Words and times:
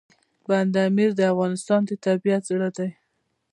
بند 0.49 0.73
امیر 0.87 1.09
د 1.15 1.21
افغانستان 1.33 1.81
د 1.85 1.91
طبیعت 2.05 2.41
زړه 2.49 2.69
دی. 2.77 2.89